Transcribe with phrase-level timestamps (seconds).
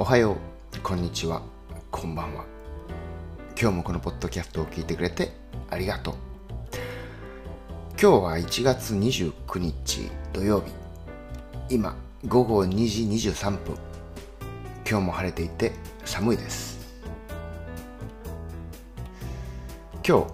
[0.00, 0.36] おはよ
[0.76, 1.42] う、こんにちは、
[1.90, 2.44] こんばんは。
[3.60, 5.32] 今日もこのポッドキャストを聞いてくれて
[5.70, 6.14] ありがとう。
[8.00, 10.72] 今日は1月29日土曜日。
[11.68, 11.96] 今、
[12.28, 13.76] 午後2時23分。
[14.88, 15.72] 今日も晴れていて
[16.04, 16.78] 寒いです。
[20.06, 20.24] 今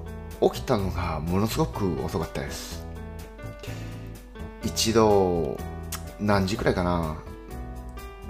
[0.43, 2.85] 日起きたのがものすごく遅かったです。
[4.63, 5.57] 一度、
[6.21, 7.17] 何時くらいかな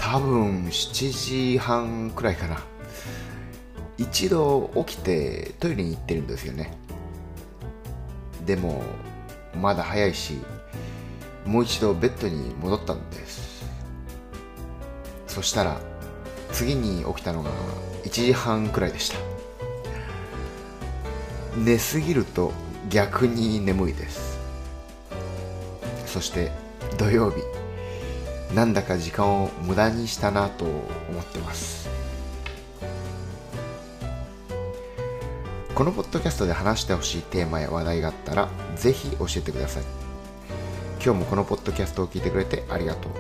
[0.04, 2.62] 多分7時半くらいかな。
[3.96, 6.76] 一度起きてトイレに行ってるんですよね。
[8.44, 8.82] でも
[9.58, 10.34] まだ早いし
[11.46, 13.64] もう一度ベッドに戻ったんです。
[15.26, 15.80] そしたら
[16.52, 17.50] 次に起きたのが
[18.04, 19.16] 1時半くらいでした。
[21.56, 22.52] 寝すぎると
[22.90, 24.38] 逆に眠いです。
[26.04, 26.52] そして
[26.98, 27.63] 土曜日。
[28.52, 31.88] なんだか時間を無駄にしたなと思ってます。
[35.74, 39.82] このポッドキャストで話してほしいテーマや話題があったらぜひ教えてください。
[41.04, 43.12] 今日もこのポッドキャストを聞いてくれてありがとう。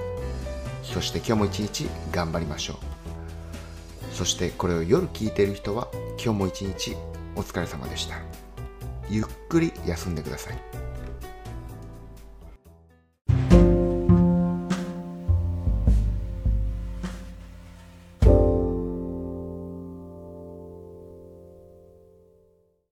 [0.84, 4.14] そして今日も一日頑張りましょう。
[4.14, 5.88] そしてこれを夜聞いてる人は
[6.22, 6.96] 今日も一日
[7.34, 8.14] お疲れ様でした。
[9.10, 10.58] ゆっくり休んでください。